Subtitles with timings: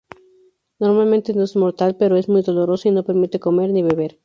[0.79, 4.17] Normalmente no es mortal, pero es muy doloroso, y no permite comer ni beber.